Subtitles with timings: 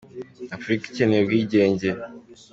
[0.55, 1.89] Afurika ikeneye ubwigenge.